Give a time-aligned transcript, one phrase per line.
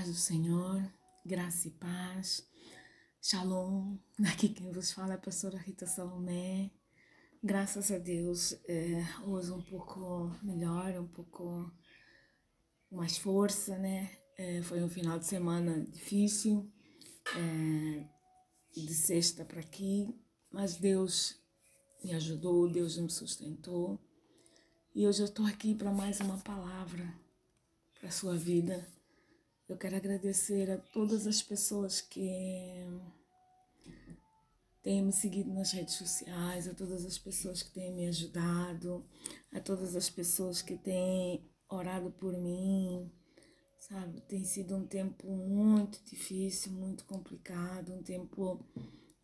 [0.00, 0.82] paz do Senhor,
[1.26, 2.48] graça e paz.
[3.20, 3.98] Shalom,
[4.32, 6.70] aqui quem vos fala é a pastora Rita Salomé.
[7.44, 11.70] Graças a Deus, é, um pouco melhor, um pouco
[12.90, 14.10] mais força, né?
[14.38, 16.72] É, foi um final de semana difícil,
[17.36, 18.08] é,
[18.72, 20.18] de sexta para aqui,
[20.50, 21.38] mas Deus
[22.02, 24.00] me ajudou, Deus me sustentou.
[24.94, 27.06] E hoje eu estou aqui para mais uma palavra
[27.98, 28.88] para a sua vida
[29.70, 32.84] eu quero agradecer a todas as pessoas que
[34.82, 39.06] têm me seguido nas redes sociais, a todas as pessoas que têm me ajudado,
[39.52, 43.08] a todas as pessoas que têm orado por mim,
[43.78, 44.20] sabe?
[44.22, 48.64] Tem sido um tempo muito difícil, muito complicado, um tempo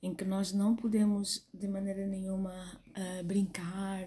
[0.00, 4.06] em que nós não podemos de maneira nenhuma uh, brincar,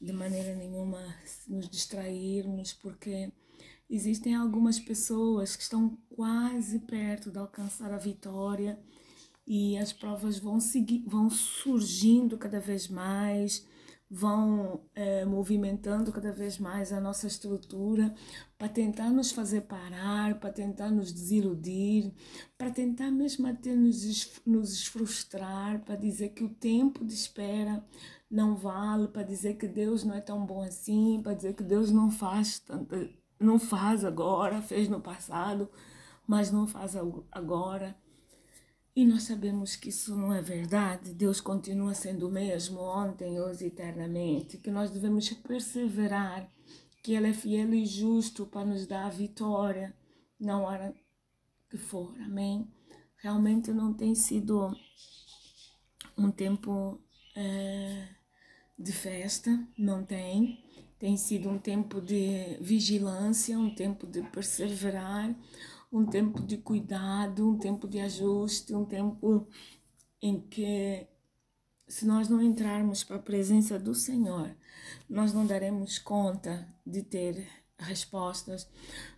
[0.00, 1.02] de maneira nenhuma
[1.46, 3.30] nos distrairmos, porque
[3.88, 8.78] Existem algumas pessoas que estão quase perto de alcançar a vitória
[9.46, 13.64] e as provas vão, seguir, vão surgindo cada vez mais,
[14.10, 18.12] vão é, movimentando cada vez mais a nossa estrutura
[18.58, 22.12] para tentar nos fazer parar, para tentar nos desiludir,
[22.58, 27.84] para tentar mesmo até nos, nos frustrar, para dizer que o tempo de espera
[28.28, 31.92] não vale, para dizer que Deus não é tão bom assim, para dizer que Deus
[31.92, 35.70] não faz tanta não faz agora, fez no passado,
[36.26, 36.94] mas não faz
[37.30, 37.96] agora.
[38.94, 41.12] E nós sabemos que isso não é verdade.
[41.12, 44.56] Deus continua sendo o mesmo ontem, hoje eternamente.
[44.56, 46.50] Que nós devemos perseverar,
[47.02, 49.94] que Ele é fiel e justo para nos dar a vitória
[50.40, 50.94] na hora
[51.68, 52.14] que for.
[52.22, 52.72] Amém?
[53.18, 54.74] Realmente não tem sido
[56.16, 56.98] um tempo
[57.36, 58.08] é,
[58.78, 60.65] de festa, não tem.
[61.06, 65.32] Tem sido um tempo de vigilância, um tempo de perseverar,
[65.92, 69.46] um tempo de cuidado, um tempo de ajuste, um tempo
[70.20, 71.06] em que,
[71.86, 74.50] se nós não entrarmos para a presença do Senhor,
[75.08, 77.46] nós não daremos conta de ter
[77.78, 78.68] respostas,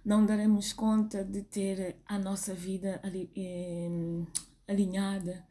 [0.04, 3.00] não daremos conta de ter a nossa vida
[3.34, 3.88] eh,
[4.68, 5.42] alinhada,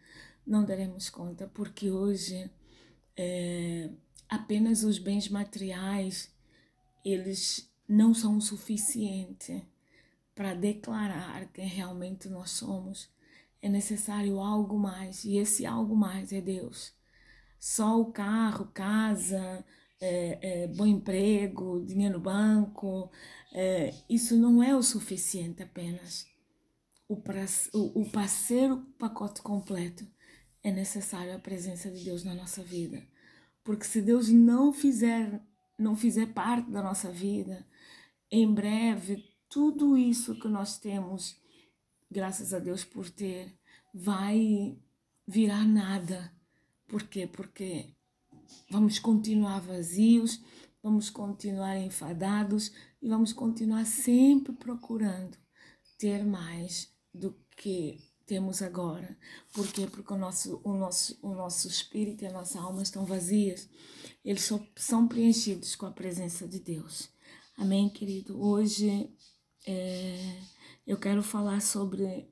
[0.46, 2.48] não daremos conta, porque hoje.
[3.20, 3.90] É,
[4.30, 6.32] apenas os bens materiais
[7.12, 9.66] eles não são o suficiente
[10.36, 13.10] para declarar quem realmente nós somos.
[13.62, 16.94] É necessário algo mais e esse algo mais é Deus.
[17.60, 19.66] Só o carro, casa,
[20.00, 23.12] é, é, bom emprego, dinheiro no banco,
[23.52, 26.28] é, isso não é o suficiente apenas.
[27.08, 30.06] O, para, o, o para ser o pacote completo
[30.64, 33.02] é necessário a presença de Deus na nossa vida.
[33.64, 35.42] Porque se Deus não fizer,
[35.78, 37.66] não fizer parte da nossa vida,
[38.32, 41.40] em breve tudo isso que nós temos,
[42.10, 43.58] graças a Deus por ter,
[43.94, 44.78] vai
[45.26, 46.34] virar nada.
[46.88, 47.28] Por quê?
[47.28, 47.94] Porque
[48.70, 50.42] vamos continuar vazios,
[50.82, 52.72] vamos continuar enfadados
[53.02, 55.38] e vamos continuar sempre procurando
[55.98, 59.18] ter mais do que temos agora.
[59.54, 59.88] Por quê?
[59.88, 63.68] Porque o nosso, o nosso, o nosso espírito e a nossa alma estão vazias.
[64.24, 67.10] Eles só são preenchidos com a presença de Deus.
[67.58, 68.40] Amém, querido?
[68.40, 69.10] Hoje
[69.66, 70.42] é,
[70.86, 72.30] eu quero falar sobre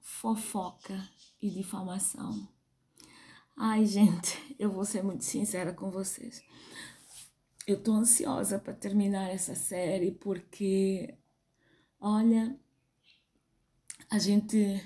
[0.00, 1.08] fofoca
[1.40, 2.46] e difamação.
[3.56, 6.44] Ai, gente, eu vou ser muito sincera com vocês.
[7.66, 11.14] Eu tô ansiosa para terminar essa série porque,
[11.98, 12.58] olha,
[14.10, 14.82] a gente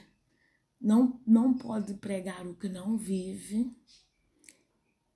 [0.85, 3.75] não, não pode pregar o que não vive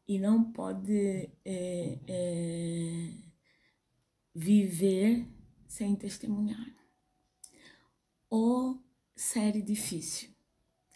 [0.06, 3.12] e não pode é, é,
[4.34, 5.28] viver
[5.67, 6.75] sem testemunhar.
[8.31, 8.83] Ou
[9.15, 10.31] série difícil.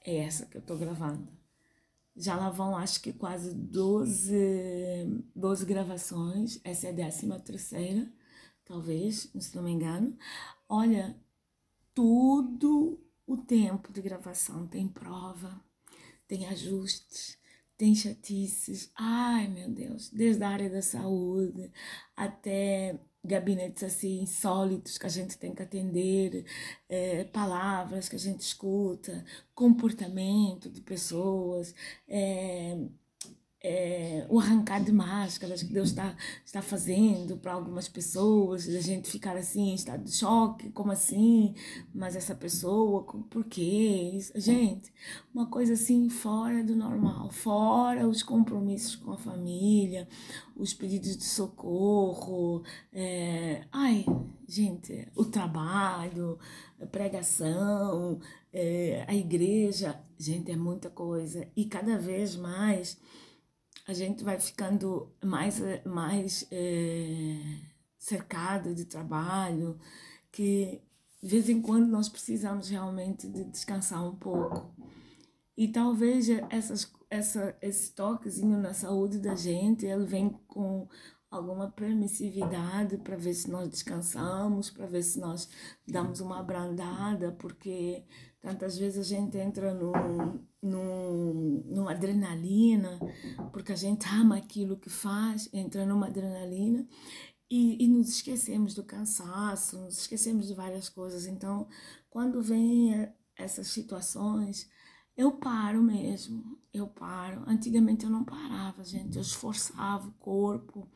[0.07, 1.29] É essa que eu estou gravando.
[2.17, 6.59] Já lá vão, acho que quase 12, 12 gravações.
[6.65, 8.11] Essa é a décima terceira,
[8.65, 10.17] talvez, se não me engano.
[10.67, 11.15] Olha,
[11.95, 15.63] tudo o tempo de gravação tem prova,
[16.27, 17.39] tem ajustes,
[17.77, 18.91] tem chatices.
[18.97, 21.71] Ai, meu Deus, desde a área da saúde
[22.17, 26.45] até gabinetes assim insólitos que a gente tem que atender,
[26.89, 29.25] é, palavras que a gente escuta,
[29.55, 31.75] comportamento de pessoas,
[32.09, 32.77] é,
[33.65, 39.09] é, o arrancar de máscaras que Deus está, está fazendo para algumas pessoas, a gente
[39.09, 41.55] ficar assim em estado de choque, como assim?
[41.95, 44.19] Mas essa pessoa, por quê?
[44.35, 44.93] Gente,
[45.33, 50.09] uma coisa assim fora do normal, fora os compromissos com a família,
[50.57, 54.05] os pedidos de socorro, é, ai,
[54.49, 56.37] gente, o trabalho,
[56.81, 58.19] a pregação,
[58.53, 61.47] é, a igreja, gente, é muita coisa.
[61.57, 62.99] E cada vez mais
[63.87, 67.37] a gente vai ficando mais, mais é,
[67.99, 69.79] cercado de trabalho,
[70.31, 70.81] que
[71.23, 74.75] de vez em quando nós precisamos realmente de descansar um pouco.
[75.57, 80.89] E talvez essas, essa, esse toquezinho na saúde da gente, ele vem com
[81.31, 85.49] alguma permissividade para ver se nós descansamos, para ver se nós
[85.87, 88.05] damos uma abrandada, porque
[88.43, 89.93] tantas vezes a gente entra no,
[90.61, 92.99] no, numa adrenalina,
[93.53, 96.87] porque a gente ama aquilo que faz, entra numa adrenalina
[97.49, 101.27] e, e nos esquecemos do cansaço, nos esquecemos de várias coisas.
[101.27, 101.69] Então,
[102.11, 104.69] quando vem essas situações,
[105.17, 107.45] eu paro mesmo, eu paro.
[107.47, 110.91] Antigamente eu não parava, gente, eu esforçava o corpo,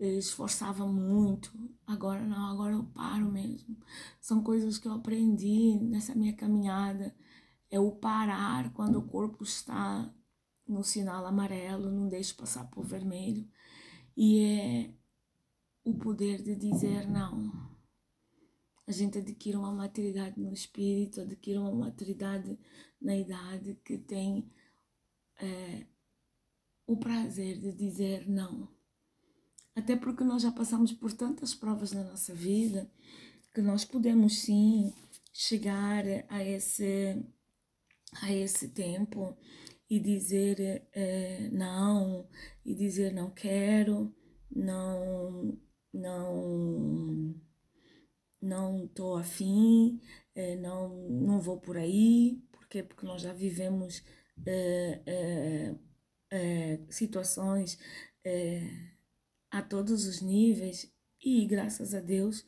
[0.00, 1.52] esforçava muito.
[1.86, 3.76] Agora não, agora eu paro mesmo.
[4.20, 7.14] São coisas que eu aprendi nessa minha caminhada.
[7.70, 10.12] É o parar quando o corpo está
[10.66, 13.48] no sinal amarelo, não deixe passar por vermelho.
[14.16, 14.94] E é
[15.84, 17.68] o poder de dizer não.
[18.86, 22.58] A gente adquire uma maturidade no espírito, adquire uma maturidade
[23.00, 24.50] na idade que tem
[25.40, 25.86] é,
[26.86, 28.77] o prazer de dizer não
[29.78, 32.90] até porque nós já passamos por tantas provas na nossa vida
[33.54, 34.92] que nós podemos sim
[35.32, 37.24] chegar a esse,
[38.22, 39.36] a esse tempo
[39.88, 42.28] e dizer é, não,
[42.64, 44.12] e dizer não quero,
[44.50, 45.56] não,
[45.92, 47.34] não,
[48.42, 50.00] não estou afim,
[50.34, 54.02] é, não, não vou por aí, porque Porque nós já vivemos
[56.30, 57.78] é, situações
[59.50, 60.92] a todos os níveis
[61.22, 62.44] e graças a Deus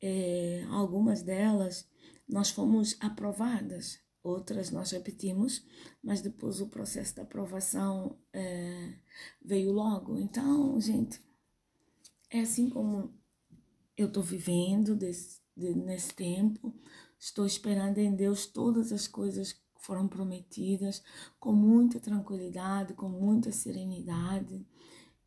[0.00, 1.88] é, algumas delas
[2.28, 5.64] nós fomos aprovadas, outras nós repetimos,
[6.02, 8.94] mas depois o processo da aprovação é,
[9.44, 10.18] veio logo.
[10.18, 11.20] Então, gente,
[12.30, 13.14] é assim como
[13.96, 16.74] eu estou vivendo desse, de, nesse tempo,
[17.18, 21.02] estou esperando em Deus todas as coisas que foram prometidas
[21.38, 24.66] com muita tranquilidade, com muita serenidade.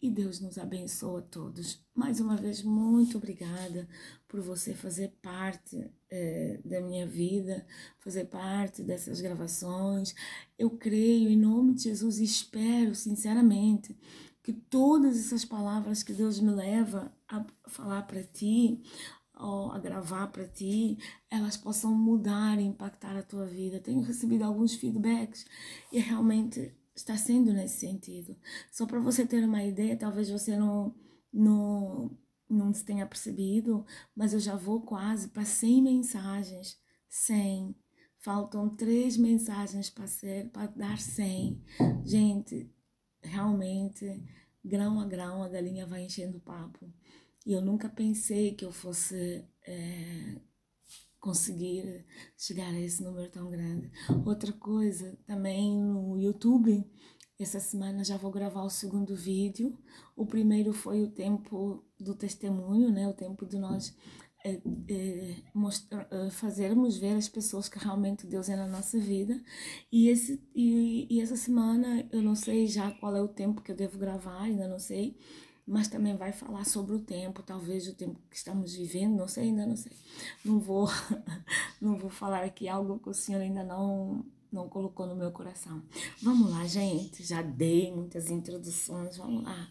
[0.01, 1.83] E Deus nos abençoe a todos.
[1.93, 3.87] Mais uma vez, muito obrigada
[4.27, 7.65] por você fazer parte eh, da minha vida,
[7.99, 10.13] fazer parte dessas gravações.
[10.59, 13.97] Eu creio em nome de Jesus e espero sinceramente
[14.43, 18.83] que todas essas palavras que Deus me leva a falar para ti,
[19.37, 20.97] ou a gravar para ti,
[21.29, 23.79] elas possam mudar e impactar a tua vida.
[23.79, 25.45] Tenho recebido alguns feedbacks
[25.91, 28.35] e realmente está sendo nesse sentido.
[28.71, 30.95] Só para você ter uma ideia, talvez você não,
[31.31, 32.17] não,
[32.49, 36.79] não se tenha percebido, mas eu já vou quase para 100 mensagens.
[37.09, 37.75] 100.
[38.19, 41.61] Faltam três mensagens para ser para dar 100.
[42.03, 42.71] Gente,
[43.21, 44.23] realmente,
[44.63, 46.91] grão a grão, a galinha vai enchendo o papo.
[47.45, 50.39] E eu nunca pensei que eu fosse é,
[51.25, 52.05] conseguir
[52.37, 53.91] chegar a esse número tão grande.
[54.23, 56.87] Outra coisa, também no YouTube,
[57.39, 59.75] essa semana já vou gravar o segundo vídeo.
[60.15, 63.07] O primeiro foi o tempo do testemunho, né?
[63.07, 63.97] O tempo de nós
[64.45, 69.41] é, é, mostrar, é, fazermos ver as pessoas que realmente Deus é na nossa vida.
[69.91, 73.71] E, esse, e, e essa semana eu não sei já qual é o tempo que
[73.71, 75.17] eu devo gravar, ainda não sei
[75.67, 79.45] mas também vai falar sobre o tempo, talvez o tempo que estamos vivendo, não sei,
[79.45, 79.93] ainda não sei.
[80.43, 80.87] Não vou,
[81.81, 85.81] não vou falar aqui algo que o Senhor ainda não, não colocou no meu coração.
[86.21, 89.69] Vamos lá, gente, já dei muitas introduções, vamos lá.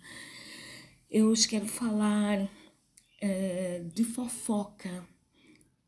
[1.08, 2.50] Eu hoje quero falar
[3.20, 5.06] é, de fofoca.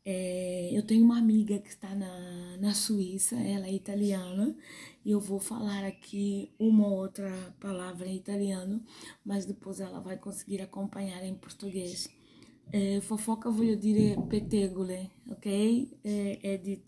[0.09, 4.55] É, eu tenho uma amiga que está na, na Suíça, ela é italiana,
[5.03, 8.81] e eu vou falar aqui uma outra palavra em italiano,
[9.25, 12.07] mas depois ela vai conseguir acompanhar em português.
[12.71, 15.99] É, fofoca voglio dire pettegole, ok?
[16.05, 16.81] É, é de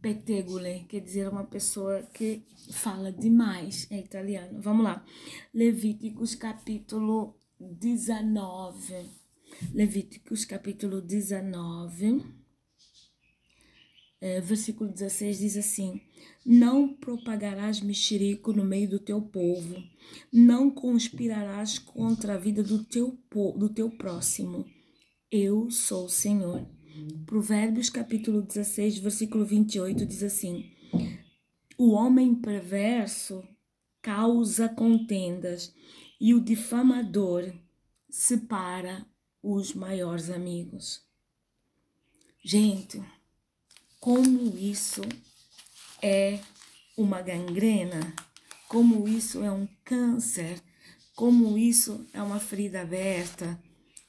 [0.00, 4.62] pettegole, quer dizer uma pessoa que fala demais em italiano.
[4.62, 5.04] Vamos lá.
[5.52, 9.10] Levíticos capítulo 19.
[9.74, 12.43] Levíticos capítulo 19
[14.24, 16.00] é, versículo 16 diz assim:
[16.46, 19.76] Não propagarás mexerico no meio do teu povo,
[20.32, 24.64] não conspirarás contra a vida do teu, do teu próximo.
[25.30, 26.66] Eu sou o Senhor.
[27.26, 30.72] Provérbios capítulo 16, versículo 28 diz assim:
[31.76, 33.46] O homem perverso
[34.00, 35.74] causa contendas
[36.18, 37.52] e o difamador
[38.08, 39.06] separa
[39.42, 41.02] os maiores amigos.
[42.42, 43.02] Gente,
[44.04, 45.00] como isso
[46.02, 46.38] é
[46.94, 48.14] uma gangrena,
[48.68, 50.60] como isso é um câncer,
[51.16, 53.58] como isso é uma ferida aberta,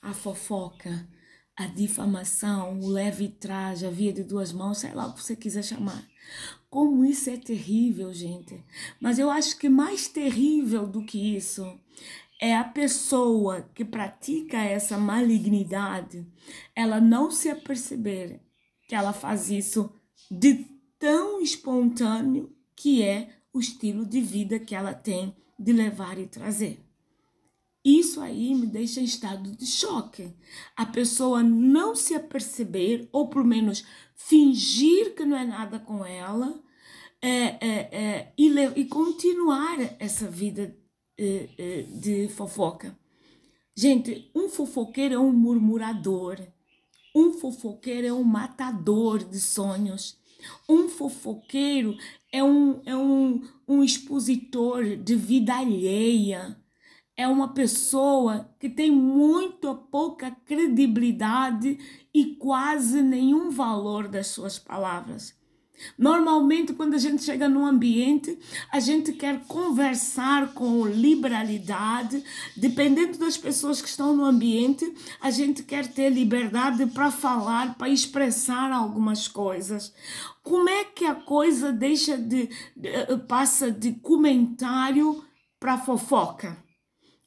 [0.02, 1.08] a fofoca,
[1.56, 5.34] a difamação, o leve traje, a via de duas mãos, sei lá o que você
[5.34, 6.06] quiser chamar.
[6.70, 8.62] Como isso é terrível, gente.
[9.00, 11.80] Mas eu acho que mais terrível do que isso
[12.42, 16.28] é a pessoa que pratica essa malignidade,
[16.76, 18.42] ela não se aperceber
[18.88, 19.90] que ela faz isso
[20.30, 20.66] de
[21.00, 26.86] tão espontâneo que é o estilo de vida que ela tem de levar e trazer.
[27.84, 30.34] Isso aí me deixa em estado de choque.
[30.76, 36.60] A pessoa não se aperceber, ou pelo menos fingir que não é nada com ela,
[37.22, 40.76] é, é, é, e, e, continuar essa vida
[41.18, 42.98] é, é, de fofoca.
[43.76, 46.40] Gente, um fofoqueiro é um murmurador,
[47.16, 50.20] um fofoqueiro é um matador de sonhos,
[50.70, 51.98] um fofoqueiro
[52.32, 56.56] é um, é um, um expositor de vida alheia
[57.18, 61.80] é uma pessoa que tem muito pouca credibilidade
[62.14, 65.34] e quase nenhum valor das suas palavras.
[65.98, 68.38] Normalmente, quando a gente chega num ambiente,
[68.72, 72.24] a gente quer conversar com liberalidade.
[72.56, 77.90] Dependendo das pessoas que estão no ambiente, a gente quer ter liberdade para falar, para
[77.90, 79.94] expressar algumas coisas.
[80.44, 85.24] Como é que a coisa deixa de, de passa de comentário
[85.60, 86.58] para fofoca?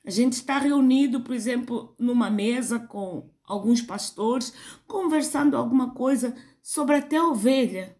[0.06, 4.54] A gente está reunido, por exemplo, numa mesa com alguns pastores,
[4.86, 7.97] conversando alguma coisa sobre até ovelha.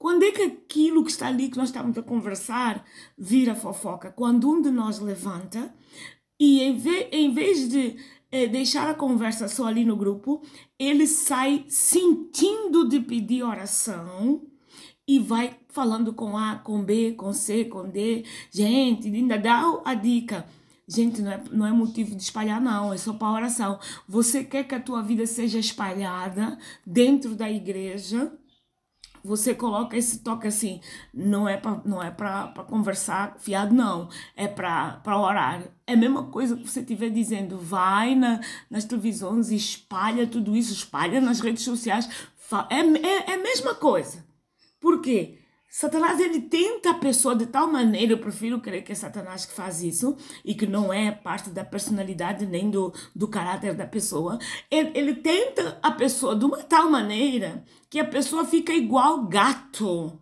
[0.00, 2.82] Quando é que aquilo que está ali que nós estamos a conversar
[3.18, 4.10] vira fofoca?
[4.10, 5.74] Quando um de nós levanta
[6.40, 7.96] e em vez, em vez de
[8.32, 10.40] eh, deixar a conversa só ali no grupo,
[10.78, 14.42] ele sai sentindo de pedir oração
[15.06, 18.24] e vai falando com A, com B, com C, com D.
[18.50, 20.46] Gente, ainda dá a dica
[20.92, 23.78] Gente, não é, não é motivo de espalhar, não, é só para oração.
[24.08, 28.32] Você quer que a tua vida seja espalhada dentro da igreja?
[29.24, 30.80] Você coloca esse toque assim,
[31.12, 35.62] não é para não é para conversar fiado, não, é para orar.
[35.86, 40.72] É a mesma coisa que você estiver dizendo, vai na, nas televisões espalha tudo isso,
[40.72, 42.08] espalha nas redes sociais.
[42.68, 44.24] É, é, é a mesma coisa.
[44.80, 45.39] Por quê?
[45.72, 49.52] Satanás ele tenta a pessoa de tal maneira, eu prefiro crer que é Satanás que
[49.52, 54.36] faz isso e que não é parte da personalidade nem do, do caráter da pessoa.
[54.68, 60.20] Ele, ele tenta a pessoa de uma tal maneira que a pessoa fica igual gato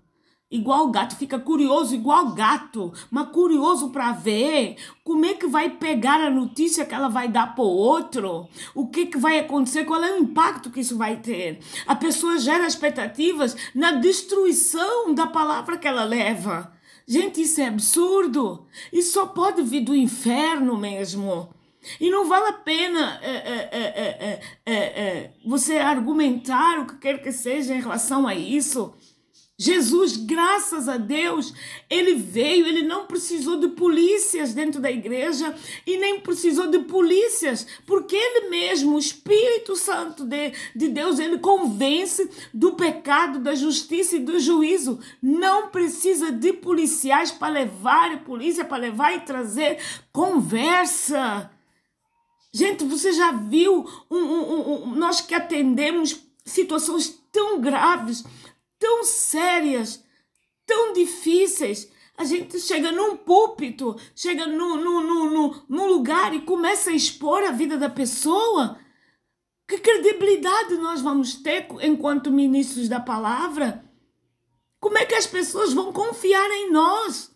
[0.51, 6.21] igual gato, fica curioso igual gato, mas curioso para ver como é que vai pegar
[6.21, 10.03] a notícia que ela vai dar para o outro, o que, que vai acontecer, qual
[10.03, 11.61] é o impacto que isso vai ter.
[11.87, 16.73] A pessoa gera expectativas na destruição da palavra que ela leva.
[17.07, 18.67] Gente, isso é absurdo.
[18.93, 21.49] Isso só pode vir do inferno mesmo.
[21.99, 27.75] E não vale a pena é é é, você argumentar o que quer que seja
[27.75, 28.95] em relação a isso.
[29.61, 31.53] Jesus, graças a Deus,
[31.91, 35.53] ele veio, ele não precisou de polícias dentro da igreja
[35.85, 41.39] e nem precisou de polícias, porque ele mesmo, o Espírito Santo de, de Deus, ele
[41.39, 45.01] convence do pecado, da justiça e do juízo.
[45.21, 49.81] Não precisa de policiais para levar, polícia para levar e trazer
[50.13, 51.51] conversa.
[52.53, 58.25] Gente, você já viu um, um, um, nós que atendemos situações tão graves
[58.79, 60.05] tão sérias,
[60.67, 61.91] tão difíceis.
[62.17, 67.53] A gente chega num púlpito, chega num, num, num lugar e começa a expor a
[67.53, 68.79] vida da pessoa.
[69.69, 73.85] Que credibilidade nós vamos ter enquanto ministros da palavra?
[74.81, 77.31] Como é que as pessoas vão confiar em nós?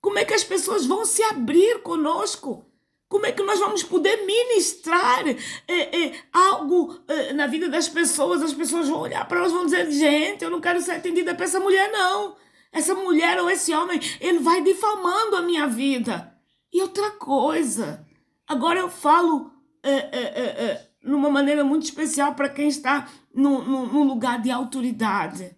[0.00, 2.69] Como é que as pessoas vão se abrir conosco?
[3.10, 5.36] Como é que nós vamos poder ministrar é,
[5.66, 8.40] é, algo é, na vida das pessoas?
[8.40, 11.34] As pessoas vão olhar para nós e vão dizer: gente, eu não quero ser atendida
[11.34, 12.36] por essa mulher, não.
[12.70, 16.32] Essa mulher ou esse homem, ele vai difamando a minha vida.
[16.72, 18.06] E outra coisa,
[18.46, 19.50] agora eu falo
[19.82, 25.56] é, é, é, numa maneira muito especial para quem está num, num lugar de autoridade.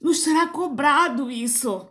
[0.00, 1.86] Nos será cobrado isso.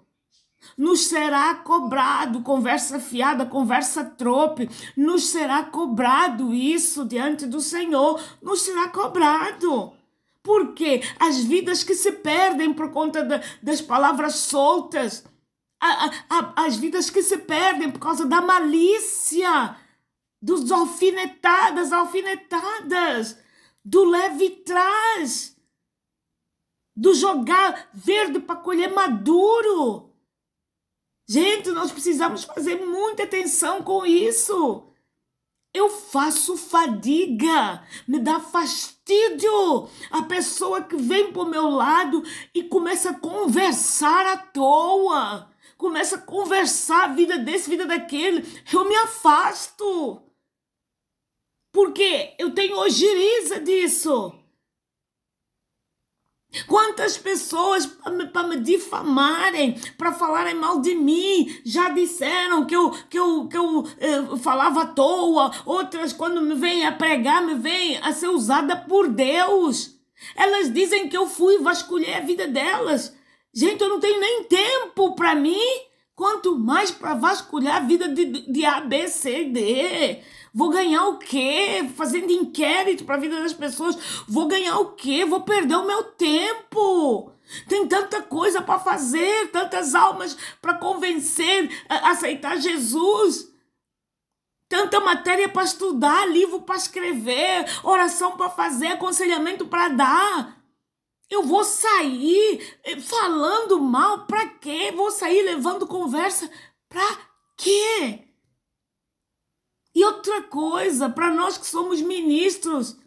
[0.78, 4.70] Nos será cobrado conversa fiada, conversa trope.
[4.96, 8.22] Nos será cobrado isso diante do Senhor.
[8.42, 9.94] Nos será cobrado.
[10.42, 15.24] Porque as vidas que se perdem por conta da, das palavras soltas,
[15.80, 19.78] a, a, as vidas que se perdem por causa da malícia,
[20.42, 23.38] dos alfinetadas, alfinetadas,
[23.84, 25.56] do leve trás,
[26.96, 30.13] do jogar verde para colher maduro.
[31.28, 34.84] Gente, nós precisamos fazer muita atenção com isso.
[35.74, 42.22] Eu faço fadiga, me dá fastídio a pessoa que vem para o meu lado
[42.54, 48.46] e começa a conversar à toa, começa a conversar vida desse, vida daquele.
[48.72, 50.22] Eu me afasto.
[51.72, 54.43] Porque eu tenho ojeriza disso.
[56.68, 57.86] Quantas pessoas
[58.32, 63.58] para me, difamarem, para falarem mal de mim, já disseram que eu, que eu, que
[63.58, 68.28] eu eh, falava à toa, outras, quando me vêm a pregar, me vêm a ser
[68.28, 69.96] usada por Deus.
[70.36, 73.16] Elas dizem que eu fui vasculhar a vida delas.
[73.54, 75.60] Gente, eu não tenho nem tempo para mim,
[76.16, 80.22] quanto mais para vasculhar a vida de, de A, B, C, D.
[80.54, 81.90] Vou ganhar o quê?
[81.96, 83.98] Fazendo inquérito para a vida das pessoas.
[84.28, 85.26] Vou ganhar o quê?
[85.26, 87.32] Vou perder o meu tempo.
[87.68, 93.52] Tem tanta coisa para fazer, tantas almas para convencer a aceitar Jesus.
[94.70, 100.63] Tanta matéria para estudar, livro para escrever, oração para fazer, aconselhamento para dar.
[101.34, 104.92] Eu vou sair eh, falando mal para quê?
[104.92, 106.48] Vou sair levando conversa
[106.88, 108.28] para quê?
[109.96, 113.00] E outra coisa, para nós que somos ministros,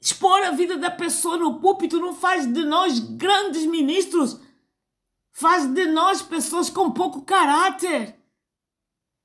[0.00, 4.40] expor a vida da pessoa no púlpito não faz de nós grandes ministros,
[5.32, 8.20] faz de nós pessoas com pouco caráter,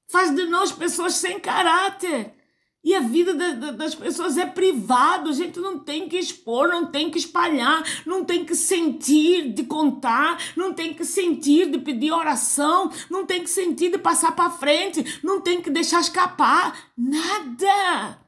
[0.07, 2.38] faz de nós pessoas sem caráter.
[2.81, 3.33] E a vida
[3.73, 8.23] das pessoas é privada, a gente não tem que expor, não tem que espalhar, não
[8.23, 13.49] tem que sentir de contar, não tem que sentir de pedir oração, não tem que
[13.49, 18.25] sentir de passar para frente, não tem que deixar escapar, nada.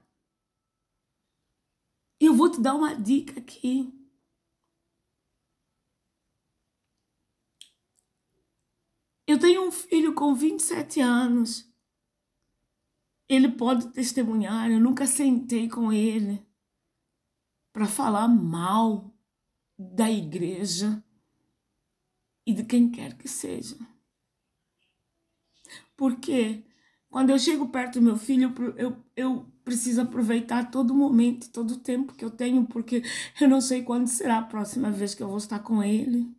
[2.20, 3.89] Eu vou te dar uma dica aqui.
[9.26, 11.70] Eu tenho um filho com 27 anos
[13.34, 16.46] ele pode testemunhar, eu nunca sentei com ele
[17.72, 19.15] para falar mal
[19.80, 21.02] da igreja
[22.46, 23.78] e de quem quer que seja.
[25.96, 26.65] Porque
[27.10, 32.13] quando eu chego perto do meu filho, eu, eu preciso aproveitar todo momento, todo tempo
[32.13, 33.02] que eu tenho, porque
[33.39, 36.30] eu não sei quando será a próxima vez que eu vou estar com ele.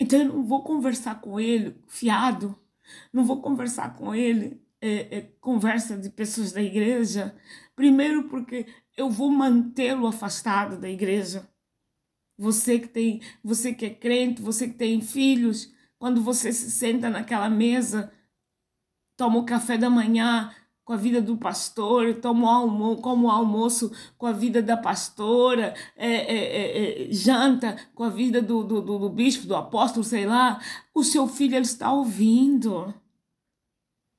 [0.00, 2.58] Então eu não vou conversar com ele fiado,
[3.12, 7.34] não vou conversar com ele é, é, conversa de pessoas da igreja,
[7.74, 11.48] primeiro porque eu vou mantê-lo afastado da igreja.
[12.38, 17.08] Você que tem, você que é crente, você que tem filhos, quando você se senta
[17.08, 18.12] naquela mesa,
[19.16, 20.52] toma o café da manhã
[20.84, 24.76] com a vida do pastor, toma o almoço, como o almoço com a vida da
[24.76, 29.56] pastora, é, é, é, é, janta com a vida do, do, do, do bispo, do
[29.56, 30.60] apóstolo, sei lá,
[30.94, 32.94] o seu filho ele está ouvindo.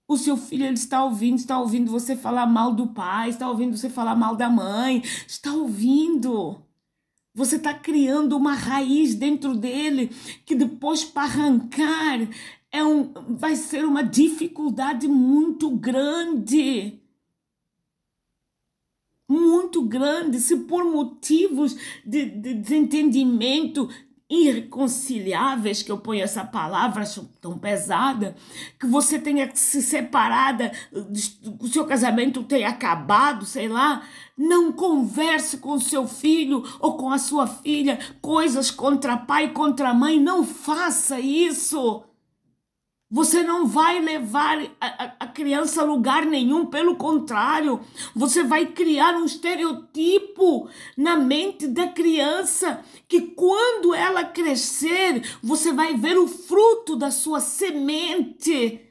[0.08, 3.76] O seu filho ele está ouvindo, está ouvindo você falar mal do pai, está ouvindo
[3.76, 6.62] você falar mal da mãe, está ouvindo.
[7.36, 10.10] Você está criando uma raiz dentro dele
[10.46, 12.28] que depois para arrancar
[12.72, 17.02] é um, vai ser uma dificuldade muito grande.
[19.30, 23.90] Muito grande, se por motivos de, de desentendimento,
[24.30, 27.04] irreconciliáveis, que eu ponho essa palavra
[27.40, 28.36] tão pesada,
[28.80, 30.72] que você tenha se separada,
[31.60, 34.04] o seu casamento tenha acabado, sei lá,
[34.38, 40.20] não converse com seu filho ou com a sua filha coisas contra pai, contra mãe,
[40.20, 42.04] não faça isso.
[43.10, 47.80] Você não vai levar a, a, criança a lugar nenhum, pelo contrário,
[48.14, 55.96] você vai criar um estereotipo na mente da criança que quando ela crescer, você vai
[55.96, 58.82] ver o fruto da sua semente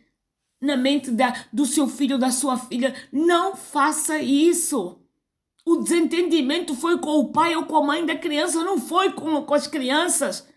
[0.60, 2.94] na mente da, do seu filho da sua filha.
[3.12, 4.98] Não faça isso.
[5.64, 9.42] O desentendimento foi com o pai ou com a mãe da criança, não foi com,
[9.42, 10.48] com as crianças.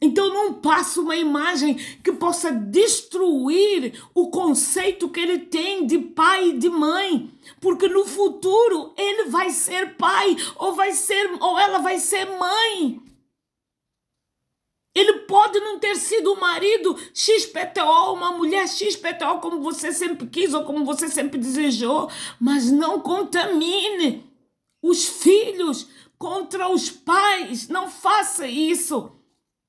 [0.00, 6.50] Então não passa uma imagem que possa destruir o conceito que ele tem de pai
[6.50, 7.30] e de mãe,
[7.60, 13.00] porque no futuro ele vai ser pai ou vai ser ou ela vai ser mãe.
[14.94, 20.54] Ele pode não ter sido o marido XPTO, uma mulher XPTO como você sempre quis
[20.54, 24.24] ou como você sempre desejou, mas não contamine
[24.82, 27.68] os filhos contra os pais.
[27.68, 29.15] Não faça isso.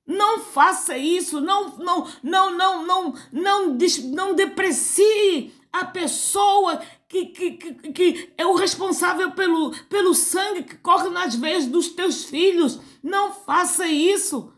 [0.07, 3.77] Não faça isso, não, não, não, não, não, não,
[4.13, 10.77] não deprecie a pessoa que, que, que, que é o responsável pelo, pelo sangue que
[10.77, 12.79] corre nas veias dos teus filhos.
[13.03, 14.53] Não faça isso.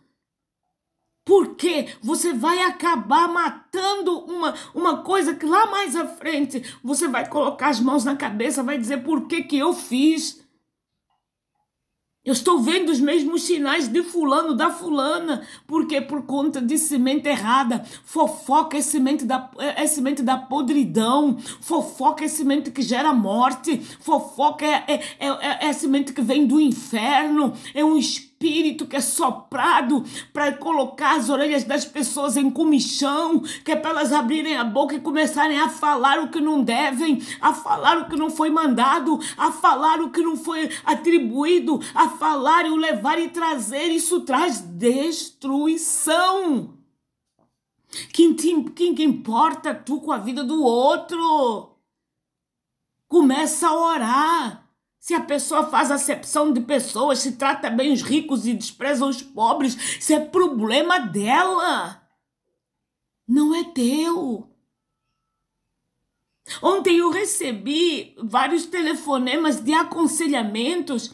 [1.26, 7.28] Porque você vai acabar matando uma, uma coisa que lá mais à frente você vai
[7.28, 10.44] colocar as mãos na cabeça, vai dizer por que, que eu fiz.
[12.30, 17.28] Eu estou vendo os mesmos sinais de fulano, da fulana, porque por conta de semente
[17.28, 23.12] errada, fofoca é semente da, é, é semente da podridão, fofoca é semente que gera
[23.14, 28.88] morte, fofoca é, é, é, é semente que vem do inferno, é um espírito espírito
[28.88, 34.14] que é soprado para colocar as orelhas das pessoas em comichão, que é para elas
[34.14, 38.16] abrirem a boca e começarem a falar o que não devem, a falar o que
[38.16, 43.20] não foi mandado, a falar o que não foi atribuído, a falar e o levar
[43.20, 43.88] e trazer.
[43.88, 46.00] Isso traz destruição.
[48.14, 51.76] Quem, te, quem que importa tu com a vida do outro?
[53.06, 54.69] Começa a orar.
[55.00, 59.22] Se a pessoa faz acepção de pessoas, se trata bem os ricos e despreza os
[59.22, 62.02] pobres, isso é problema dela.
[63.28, 64.50] Não é teu.
[66.62, 71.14] Ontem eu recebi vários telefonemas de aconselhamentos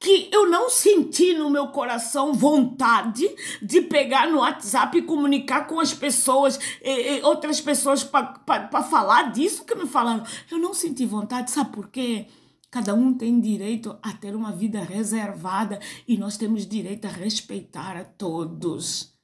[0.00, 3.28] que eu não senti no meu coração vontade
[3.60, 9.32] de pegar no WhatsApp e comunicar com as pessoas, e, e outras pessoas para falar
[9.32, 10.24] disso que me falaram.
[10.50, 12.28] Eu não senti vontade, sabe por quê?
[12.70, 17.96] Cada um tem direito a ter uma vida reservada e nós temos direito a respeitar
[17.96, 19.14] a todos.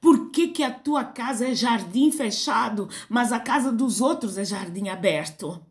[0.00, 4.44] Por que, que a tua casa é jardim fechado, mas a casa dos outros é
[4.44, 5.64] jardim aberto?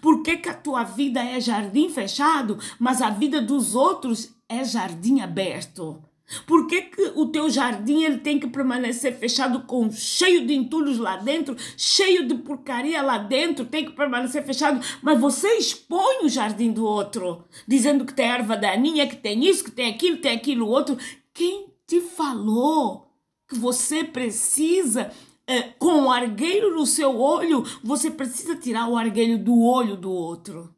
[0.00, 4.64] Por que, que a tua vida é jardim fechado, mas a vida dos outros é
[4.64, 6.02] jardim aberto?
[6.44, 10.98] Por que, que o teu jardim ele tem que permanecer fechado com cheio de entulhos
[10.98, 16.28] lá dentro, cheio de porcaria lá dentro, tem que permanecer fechado, mas você expõe o
[16.28, 20.36] jardim do outro, dizendo que tem erva daninha, que tem isso, que tem aquilo, tem
[20.36, 20.98] aquilo outro.
[21.32, 23.08] Quem te falou
[23.48, 25.12] que você precisa
[25.46, 30.10] é, com o argueiro no seu olho, você precisa tirar o argueiro do olho do
[30.10, 30.74] outro?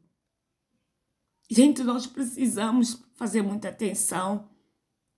[1.49, 4.47] Gente, nós precisamos fazer muita atenção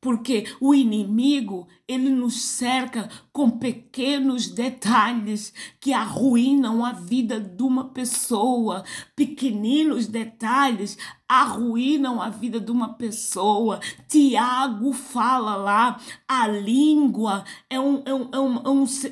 [0.02, 7.90] porque o inimigo ele nos cerca com pequenos detalhes que arruinam a vida de uma
[7.90, 8.84] pessoa.
[9.16, 10.98] Pequeninos detalhes
[11.30, 13.80] arruinam a vida de uma pessoa.
[14.08, 18.62] Tiago fala lá, a língua é um, é um, é um,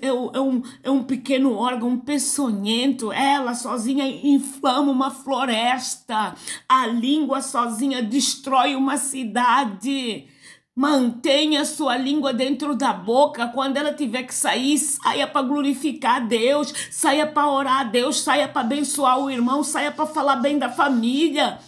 [0.01, 3.11] é um, é um, é um pequeno órgão peçonhento.
[3.11, 6.35] Ela sozinha inflama uma floresta.
[6.67, 10.27] A língua sozinha destrói uma cidade.
[10.79, 13.47] Mantenha sua língua dentro da boca.
[13.47, 18.21] Quando ela tiver que sair, saia para glorificar a Deus, saia para orar a Deus,
[18.21, 21.59] saia para abençoar o irmão, saia para falar bem da família.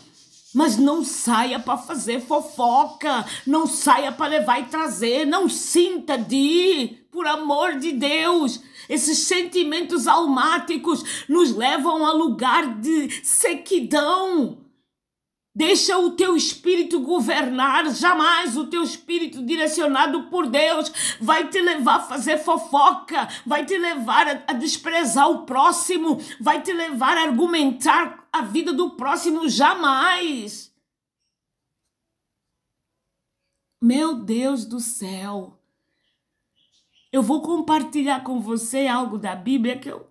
[0.56, 6.38] Mas não saia para fazer fofoca, não saia para levar e trazer, não sinta de
[6.38, 8.62] ir, por amor de Deus.
[8.88, 14.71] Esses sentimentos almáticos nos levam a lugar de sequidão.
[15.54, 21.98] Deixa o teu espírito governar, jamais o teu espírito direcionado por Deus vai te levar
[21.98, 28.30] a fazer fofoca, vai te levar a, desprezar o próximo, vai te levar a argumentar
[28.32, 30.74] a vida do próximo, jamais.
[33.82, 35.60] Meu Deus do céu,
[37.12, 40.10] eu vou compartilhar com você algo da Bíblia que eu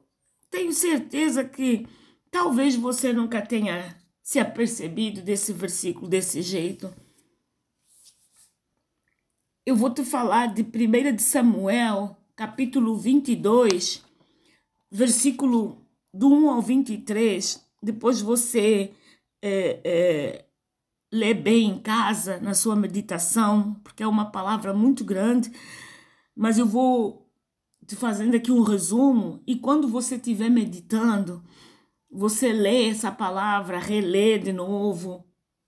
[0.51, 1.89] tenho certeza que
[2.31, 4.00] talvez você nunca tenha
[4.31, 6.89] se apercebido desse versículo desse jeito.
[9.67, 14.05] Eu vou te falar de 1 de Samuel, capítulo 22,
[14.89, 17.61] versículo do 1 ao 23.
[17.83, 18.93] Depois você
[19.43, 20.45] é, é,
[21.11, 25.51] lê bem em casa, na sua meditação, porque é uma palavra muito grande,
[26.37, 27.29] mas eu vou
[27.85, 31.43] te fazendo aqui um resumo, e quando você estiver meditando,
[32.11, 35.27] você lê essa palavra, relê de novo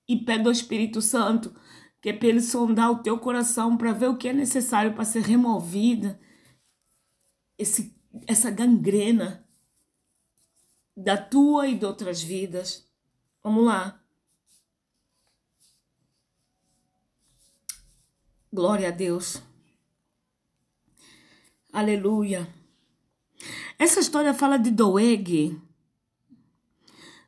[0.08, 1.54] e pede ao Espírito Santo
[2.02, 5.04] que é para ele sondar o teu coração para ver o que é necessário para
[5.04, 6.20] ser removida
[7.56, 9.46] esse, essa gangrena
[10.96, 12.90] da tua e de outras vidas.
[13.40, 14.02] Vamos lá.
[18.52, 19.40] Glória a Deus.
[21.72, 22.52] Aleluia.
[23.78, 25.56] Essa história fala de Doeg.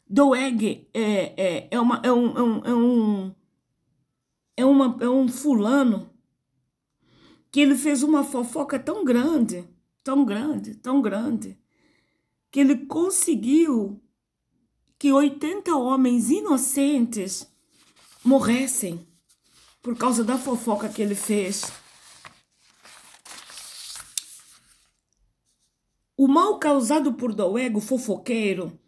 [0.08, 3.34] Doeg é, é, é, uma, é, um, é, um, é, um,
[4.56, 6.10] é, uma, é um fulano
[7.50, 9.66] que ele fez uma fofoca tão grande,
[10.02, 11.58] tão grande, tão grande,
[12.50, 14.00] que ele conseguiu
[14.98, 17.48] que 80 homens inocentes
[18.24, 19.06] morressem
[19.82, 21.72] por causa da fofoca que ele fez.
[26.16, 28.78] O mal causado por Doego, fofoqueiro,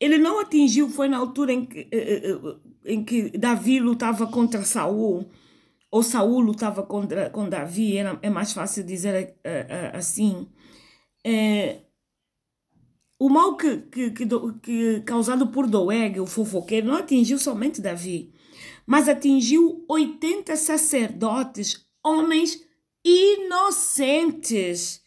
[0.00, 4.26] ele não atingiu, foi na altura em que, eh, eh, eh, em que Davi lutava
[4.26, 5.30] contra Saul,
[5.90, 9.36] ou Saul lutava contra com Davi, era, é mais fácil dizer
[9.92, 10.48] assim.
[11.24, 11.80] É,
[13.18, 14.26] o mal que, que, que,
[14.62, 18.32] que, causado por Doeg, o fofoqueiro, não atingiu somente Davi,
[18.86, 22.64] mas atingiu 80 sacerdotes, homens
[23.04, 24.99] inocentes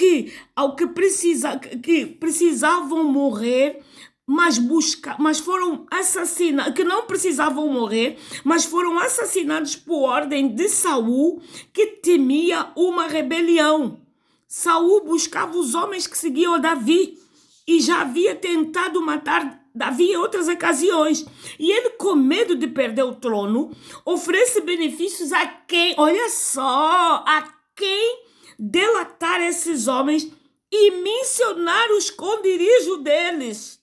[0.00, 3.82] que ao que precisa que precisavam morrer
[4.26, 10.68] mas busca, mas foram assassinados, que não precisavam morrer, mas foram assassinados por ordem de
[10.68, 13.98] Saul, que temia uma rebelião.
[14.46, 17.18] Saul buscava os homens que seguiam Davi
[17.66, 21.26] e já havia tentado matar Davi em outras ocasiões.
[21.58, 23.72] E ele, com medo de perder o trono,
[24.04, 28.29] oferece benefícios a quem, olha só, a quem
[28.60, 30.30] delatar esses homens
[30.70, 33.80] e mencionar o esconderijo deles,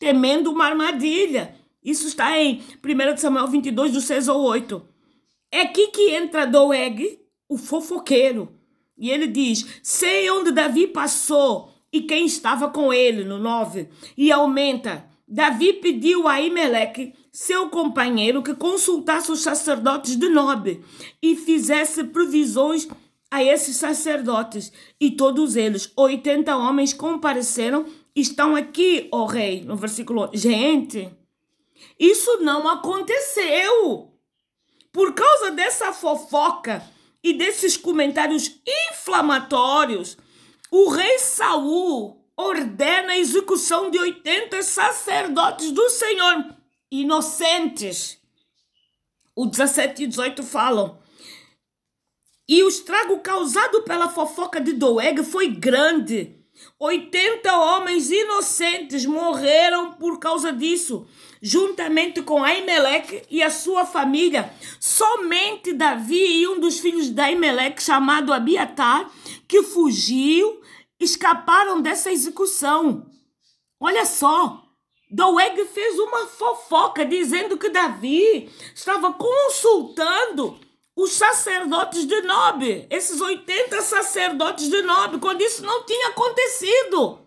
[0.00, 1.54] temendo uma armadilha.
[1.82, 4.84] Isso está em 1 Samuel 22, do 6 ao 8.
[5.52, 8.52] É aqui que entra Doeg, o fofoqueiro.
[8.98, 13.88] E ele diz: Sei onde Davi passou e quem estava com ele, no 9.
[14.16, 20.82] E aumenta: Davi pediu a Imeleque, seu companheiro, que consultasse os sacerdotes de Nob
[21.22, 22.88] e fizesse previsões
[23.34, 30.30] a esses sacerdotes, e todos eles, 80 homens, compareceram, estão aqui, ó rei, no versículo.
[30.32, 31.10] Gente,
[31.98, 34.12] isso não aconteceu.
[34.92, 36.88] Por causa dessa fofoca
[37.24, 38.60] e desses comentários
[38.92, 40.16] inflamatórios,
[40.70, 46.54] o rei Saul ordena a execução de 80 sacerdotes do Senhor,
[46.88, 48.16] inocentes.
[49.34, 51.02] O 17 e 18 falam:
[52.48, 56.36] e o estrago causado pela fofoca de Doeg foi grande.
[56.78, 61.06] 80 homens inocentes morreram por causa disso,
[61.42, 64.52] juntamente com Aimeleque e a sua família.
[64.78, 69.10] Somente Davi e um dos filhos de Aimeleque, chamado Abiatar,
[69.48, 70.60] que fugiu,
[71.00, 73.06] escaparam dessa execução.
[73.80, 74.62] Olha só,
[75.10, 80.58] Doeg fez uma fofoca dizendo que Davi estava consultando
[80.96, 87.18] os sacerdotes de Nob, esses 80 sacerdotes de Nob, quando isso não tinha acontecido.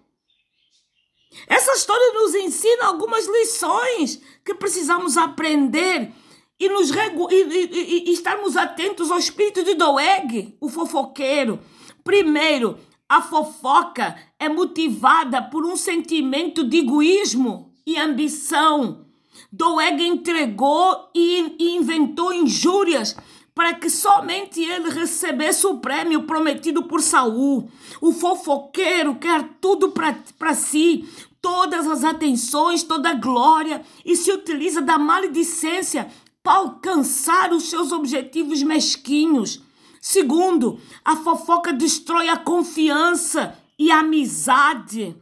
[1.47, 6.12] Essa história nos ensina algumas lições que precisamos aprender
[6.60, 6.95] e, nos e,
[7.32, 11.60] e, e estarmos atentos ao espírito de Doeg, o fofoqueiro.
[12.03, 19.06] Primeiro, a fofoca é motivada por um sentimento de egoísmo e ambição.
[19.51, 23.15] Doeg entregou e inventou injúrias
[23.58, 27.67] para que somente ele recebesse o prêmio prometido por Saul.
[28.00, 31.10] O fofoqueiro quer tudo para si,
[31.41, 36.08] todas as atenções, toda a glória e se utiliza da maledicência
[36.43, 39.60] para alcançar os seus objetivos mesquinhos.
[40.00, 45.17] Segundo, a fofoca destrói a confiança e a amizade.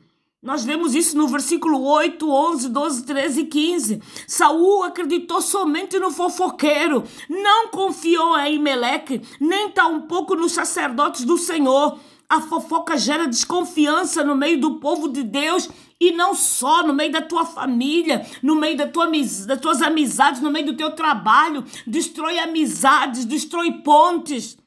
[0.45, 4.01] Nós vemos isso no versículo 8, 11, 12, 13 e 15.
[4.27, 11.97] Saul acreditou somente no fofoqueiro, não confiou em Meleque, nem tampouco nos sacerdotes do Senhor.
[12.29, 15.67] A fofoca gera desconfiança no meio do povo de Deus
[15.99, 19.09] e não só no meio da tua família, no meio da tua,
[19.47, 21.63] das tuas amizades, no meio do teu trabalho.
[21.87, 24.59] Destrói amizades, destrói pontes.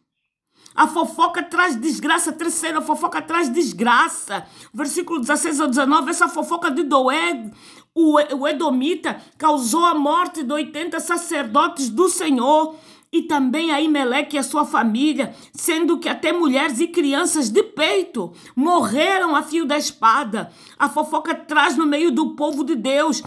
[0.79, 2.31] A fofoca traz desgraça.
[2.31, 4.47] Terceiro, a fofoca traz desgraça.
[4.73, 6.09] Versículo 16 ao 19.
[6.09, 7.51] Essa fofoca de Doeg,
[7.93, 12.77] o Edomita, causou a morte de 80 sacerdotes do Senhor
[13.11, 17.63] e também a Imeleque e a sua família, sendo que até mulheres e crianças de
[17.65, 20.53] peito morreram a fio da espada.
[20.79, 23.21] A fofoca traz no meio do povo de Deus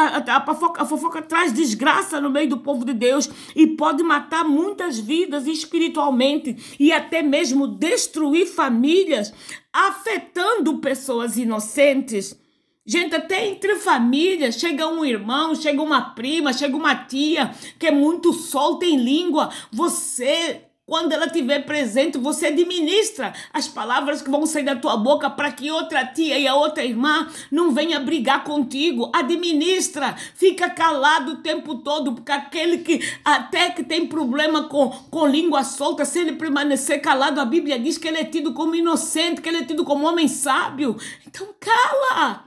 [0.00, 4.02] a, a, fofoca, a fofoca traz desgraça no meio do povo de Deus e pode
[4.02, 9.32] matar muitas vidas espiritualmente e até mesmo destruir famílias,
[9.72, 12.38] afetando pessoas inocentes.
[12.84, 17.90] Gente, até entre famílias, chega um irmão, chega uma prima, chega uma tia que é
[17.90, 19.50] muito solta em língua.
[19.70, 25.30] Você quando ela estiver presente, você administra as palavras que vão sair da tua boca
[25.30, 29.08] para que outra tia e a outra irmã não venha brigar contigo.
[29.14, 35.28] Administra, fica calado o tempo todo, porque aquele que até que tem problema com, com
[35.28, 39.40] língua solta, se ele permanecer calado, a Bíblia diz que ele é tido como inocente,
[39.40, 40.96] que ele é tido como homem sábio.
[41.24, 42.46] Então cala!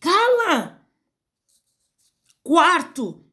[0.00, 0.80] Cala!
[2.42, 3.24] Quarto,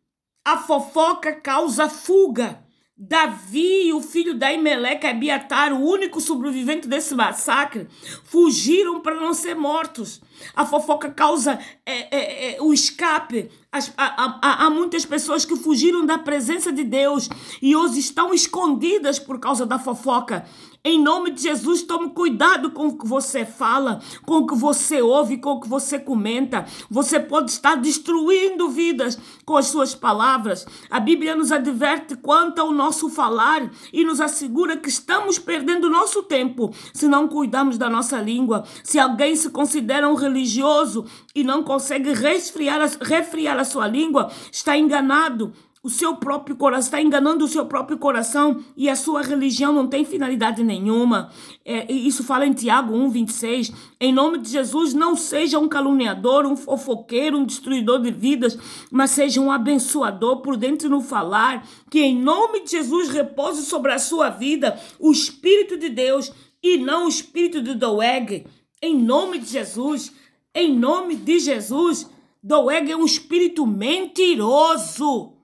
[0.46, 2.61] a fofoca causa fuga.
[3.04, 7.88] Davi, o filho da Imeleca Abiatar, o único sobrevivente desse massacre,
[8.24, 10.22] fugiram para não ser mortos.
[10.56, 13.50] A fofoca causa é, é, é, o escape.
[13.72, 17.28] As, há, há, há muitas pessoas que fugiram da presença de Deus
[17.60, 20.46] e hoje estão escondidas por causa da fofoca.
[20.84, 25.00] Em nome de Jesus, tome cuidado com o que você fala, com o que você
[25.00, 26.66] ouve, com o que você comenta.
[26.90, 29.16] Você pode estar destruindo vidas
[29.46, 30.66] com as suas palavras.
[30.90, 36.24] A Bíblia nos adverte quanto ao nosso falar e nos assegura que estamos perdendo nosso
[36.24, 38.64] tempo se não cuidamos da nossa língua.
[38.84, 44.76] Se alguém se considera um religioso e não consegue resfriar, refriar a sua língua, está
[44.76, 49.74] enganado o seu próprio coração, está enganando o seu próprio coração e a sua religião
[49.74, 51.32] não tem finalidade nenhuma.
[51.66, 53.72] É, isso fala em Tiago 1, 26.
[54.00, 58.58] Em nome de Jesus, não seja um caluniador, um fofoqueiro, um destruidor de vidas,
[58.92, 63.98] mas seja um abençoador, prudente no falar, que em nome de Jesus repouse sobre a
[63.98, 68.46] sua vida o Espírito de Deus e não o Espírito de Doeg.
[68.84, 70.14] Em nome de Jesus,
[70.54, 72.08] em nome de Jesus,
[72.44, 75.41] Doeg é um espírito mentiroso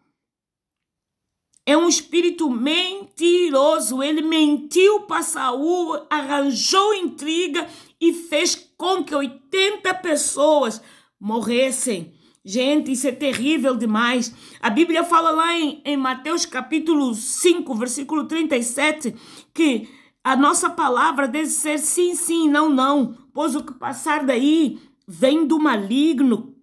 [1.67, 4.01] é um espírito mentiroso.
[4.01, 7.67] Ele mentiu para Saul, arranjou intriga
[7.99, 10.81] e fez com que 80 pessoas
[11.19, 12.13] morressem.
[12.43, 14.33] Gente, isso é terrível demais.
[14.61, 19.13] A Bíblia fala lá em, em Mateus capítulo 5, versículo 37,
[19.53, 19.89] que
[20.23, 25.45] a nossa palavra deve ser sim, sim, não, não, pois o que passar daí vem
[25.45, 26.55] do maligno.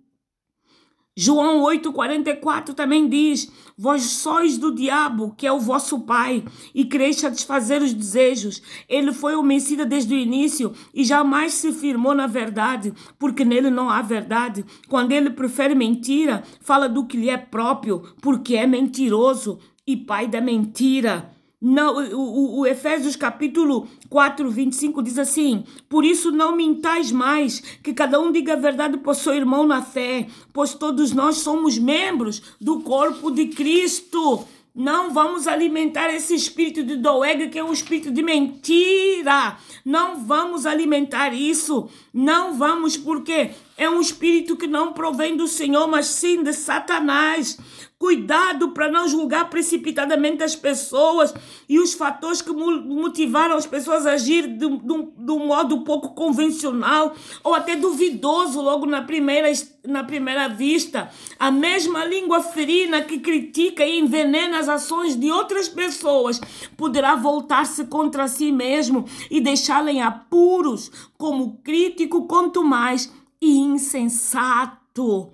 [1.17, 3.49] João 8,44 também diz:
[3.79, 8.61] Vós sois do diabo, que é o vosso pai, e quereis satisfazer os desejos.
[8.89, 13.89] Ele foi homicida desde o início e jamais se firmou na verdade, porque nele não
[13.89, 14.65] há verdade.
[14.89, 20.27] Quando ele prefere mentira, fala do que lhe é próprio, porque é mentiroso e pai
[20.27, 21.34] da mentira.
[21.67, 27.95] Não, o, o, Efésios capítulo 4, 25 diz assim: Por isso não mintais mais, que
[27.95, 32.43] cada um diga a verdade por seu irmão na fé, pois todos nós somos membros
[32.61, 34.45] do corpo de Cristo.
[34.75, 39.57] Não vamos alimentar esse espírito de doega, que é um espírito de mentira.
[39.85, 41.89] Não vamos alimentar isso.
[42.13, 47.57] Não vamos, porque é um espírito que não provém do Senhor, mas sim de Satanás.
[47.97, 51.33] Cuidado para não julgar precipitadamente as pessoas
[51.69, 56.15] e os fatores que motivaram as pessoas a agir de, de, de um modo pouco
[56.15, 59.49] convencional ou até duvidoso logo na primeira,
[59.87, 61.11] na primeira vista.
[61.39, 66.41] A mesma língua ferina que critica e envenena as ações de outras pessoas
[66.77, 75.31] poderá voltar-se contra si mesmo e deixá-la em apuros como crítico, quanto mais insensato.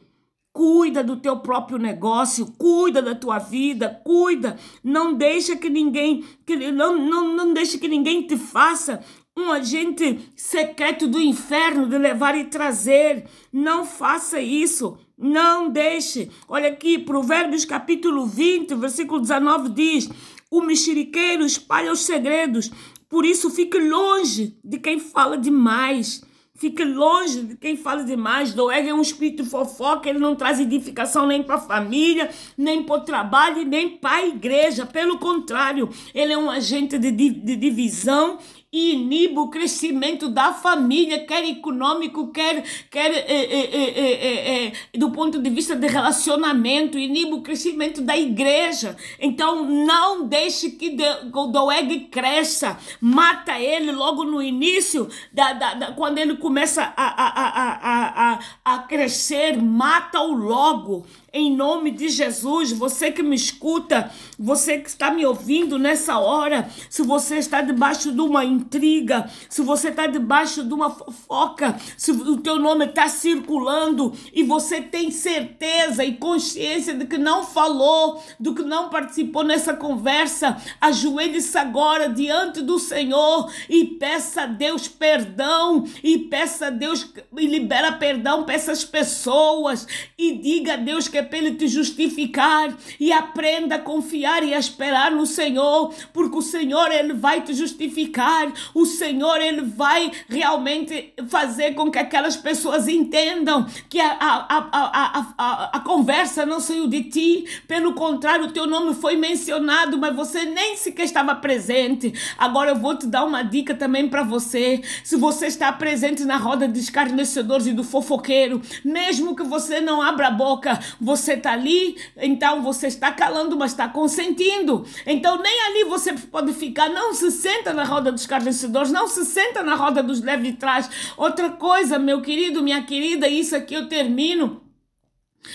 [0.53, 4.59] Cuida do teu próprio negócio, cuida da tua vida, cuida.
[4.83, 9.01] Não deixa que ninguém, que, não, não, não deixa que ninguém te faça
[9.37, 13.27] um agente secreto do inferno de levar e trazer.
[13.53, 14.99] Não faça isso.
[15.17, 16.31] Não deixe.
[16.49, 20.09] Olha aqui, Provérbios capítulo 20, versículo 19 diz:
[20.51, 22.71] O mexeriqueiro espalha os segredos,
[23.09, 26.23] por isso fique longe de quem fala demais.
[26.61, 28.53] Fique longe de quem fala demais.
[28.53, 32.97] Doeg é um espírito fofoca, ele não traz edificação nem para a família, nem para
[32.97, 34.85] o trabalho, nem para a igreja.
[34.85, 38.39] Pelo contrário, ele é um agente de, de divisão
[38.73, 45.41] e inibe o crescimento da família, quer econômico, quer, quer é, é, é, do ponto
[45.41, 48.97] de vista de relacionamento, inibe o crescimento da igreja.
[49.19, 50.97] Então, não deixe que
[51.35, 57.05] o Doeg cresça, mata ele logo no início, da, da, da quando ele começa a,
[57.05, 61.05] a, a, a, a, a crescer, mata-o logo.
[61.33, 62.73] Em nome de Jesus.
[62.73, 68.13] Você que me escuta, você que está me ouvindo nessa hora, se você está debaixo
[68.13, 73.09] de uma intriga, se você está debaixo de uma fofoca, se o teu nome está
[73.09, 79.45] circulando e você tem certeza e consciência de que não falou, do que não participou
[79.45, 86.71] nessa conversa, ajoelhe-se agora diante do Senhor e peça a Deus perdão e peça a
[86.71, 89.87] Deus e libera perdão para essas pessoas
[90.19, 94.55] e diga a Deus que é para Ele te justificar e aprenda a confiar e
[94.55, 100.11] a esperar no Senhor, porque o Senhor Ele vai te justificar, o Senhor Ele vai
[100.29, 106.61] realmente fazer com que aquelas pessoas entendam que a, a, a, a, a, conversa não
[106.61, 111.35] saiu de ti, pelo contrário, o teu nome foi mencionado, mas você nem sequer estava
[111.35, 112.13] presente.
[112.39, 114.81] Agora eu vou te dar uma dica também para você.
[115.05, 120.01] Se você está presente na roda de escarnecedores e do fofoqueiro, mesmo que você não
[120.01, 124.85] abra a boca, você está ali, então você está calando, mas está consentindo.
[125.07, 129.25] Então nem ali você pode ficar, não se senta na roda dos escarnecedores, não se
[129.25, 130.91] senta na roda dos levitrais.
[131.17, 134.63] Outra coisa, meu querido, minha querida, isso aqui eu termino.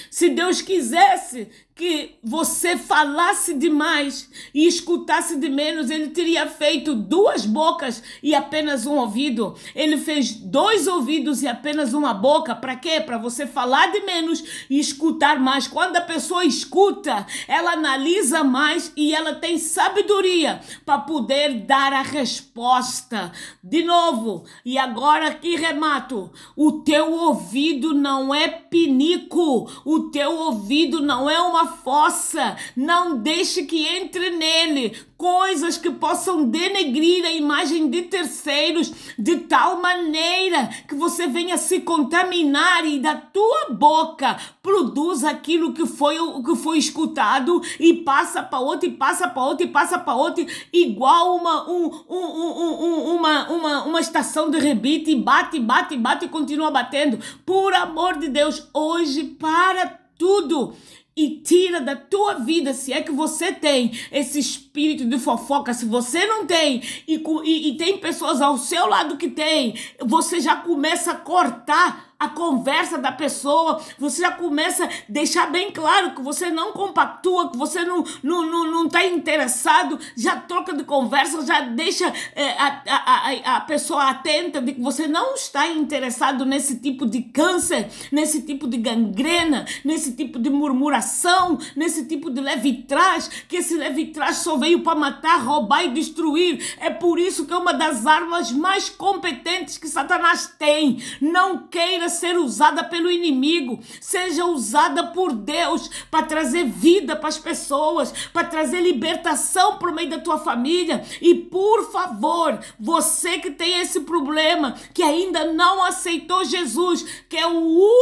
[0.10, 7.46] Se Deus quisesse que você falasse demais e escutasse de menos, ele teria feito duas
[7.46, 9.56] bocas e apenas um ouvido.
[9.76, 12.56] Ele fez dois ouvidos e apenas uma boca.
[12.56, 13.02] Para quê?
[13.02, 15.68] Para você falar de menos e escutar mais.
[15.68, 22.02] Quando a pessoa escuta, ela analisa mais e ela tem sabedoria para poder dar a
[22.02, 23.34] resposta.
[23.62, 31.02] De novo, e agora aqui remato: o teu ouvido não é pinico, o teu ouvido
[31.02, 37.90] não é uma fossa, não deixe que entre nele coisas que possam denegrir a imagem
[37.90, 45.24] de terceiros de tal maneira que você venha se contaminar e da tua boca produz
[45.24, 49.66] aquilo que foi o que foi escutado e passa para outro e passa para outro
[49.66, 55.12] e passa para outro igual uma um, um, um, uma, uma, uma estação de rebite
[55.12, 57.20] e bate bate bate e continua batendo.
[57.46, 59.88] Por amor de Deus hoje para
[60.18, 60.74] tudo
[61.18, 65.86] e tira da tua vida, se é que você tem esse espírito de fofoca, se
[65.86, 70.58] você não tem e, e, e tem pessoas ao seu lado que tem, você já
[70.58, 76.22] começa a cortar a conversa da pessoa, você já começa a deixar bem claro que
[76.22, 80.84] você não compactua, que você não está não, não, não tá interessado, já troca de
[80.84, 86.46] conversa, já deixa é, a, a, a, pessoa atenta de que você não está interessado
[86.46, 92.42] nesse tipo de câncer, nesse tipo de gangrena, nesse tipo de murmuração, nesse tipo de
[92.42, 96.76] levitrás, que esse levitrás só veio para matar, roubar e destruir.
[96.80, 101.02] É por isso que é uma das armas mais competentes que Satanás tem.
[101.20, 107.38] Não queira ser usada pelo inimigo, seja usada por Deus para trazer vida para as
[107.38, 111.04] pessoas, para trazer libertação por meio da tua família.
[111.22, 117.48] E por favor, você que tem esse problema, que ainda não aceitou Jesus, que é
[117.48, 117.60] o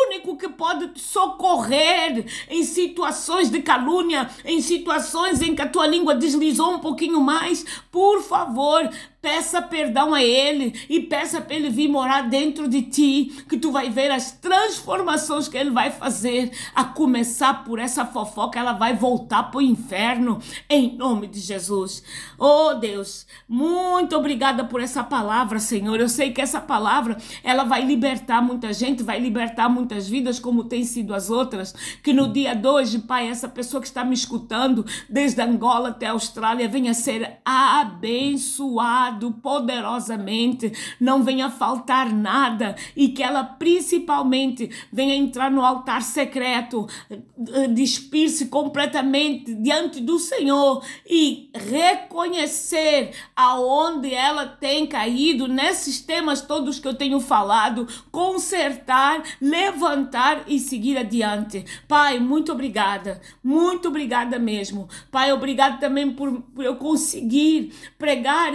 [0.08, 6.16] único que pode socorrer em situações de calúnia, em situações em que a tua língua
[6.16, 8.90] deslizou um pouquinho mais, por favor,
[9.24, 13.72] Peça perdão a Ele e peça para Ele vir morar dentro de ti, que tu
[13.72, 16.52] vai ver as transformações que Ele vai fazer.
[16.76, 22.04] A começar por essa fofoca, ela vai voltar para o inferno, em nome de Jesus.
[22.38, 25.98] Oh Deus, muito obrigada por essa palavra, Senhor.
[26.02, 27.16] Eu sei que essa palavra
[27.46, 31.74] ela vai libertar muita gente, vai libertar muitas vidas, como tem sido as outras.
[32.04, 36.08] Que no dia de hoje, Pai, essa pessoa que está me escutando, desde Angola até
[36.08, 45.16] a Austrália, venha ser abençoada poderosamente, não venha faltar nada e que ela principalmente venha
[45.16, 54.86] entrar no altar secreto, eh, despir-se completamente diante do Senhor e reconhecer aonde ela tem
[54.86, 61.66] caído nesses temas todos que eu tenho falado, consertar, levantar e seguir adiante.
[61.88, 64.88] Pai, muito obrigada, muito obrigada mesmo.
[65.12, 68.54] Pai, obrigado também por, por eu conseguir pregar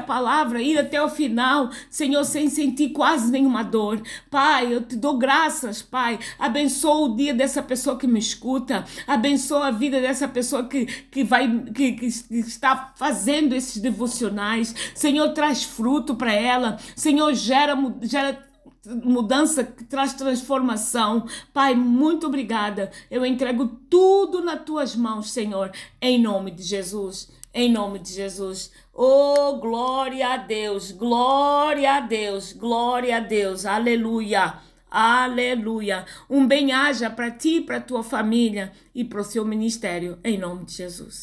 [0.00, 4.02] palavra, ir até o final, Senhor, sem sentir quase nenhuma dor.
[4.30, 6.18] Pai, eu te dou graças, Pai.
[6.38, 11.24] Abençoa o dia dessa pessoa que me escuta, abençoa a vida dessa pessoa que, que
[11.24, 14.74] vai que, que está fazendo esses devocionais.
[14.94, 16.78] Senhor, traz fruto para ela.
[16.96, 18.50] Senhor, gera gera
[18.86, 21.26] mudança que traz transformação.
[21.52, 22.90] Pai, muito obrigada.
[23.10, 25.70] Eu entrego tudo nas tuas mãos, Senhor,
[26.00, 27.30] em nome de Jesus.
[27.52, 28.70] Em nome de Jesus.
[28.92, 34.60] Oh, glória a Deus, glória a Deus, glória a Deus, aleluia,
[34.90, 36.04] Aleluia.
[36.28, 40.74] Um bem-aja para ti, para tua família e para o seu ministério, em nome de
[40.74, 41.18] Jesus.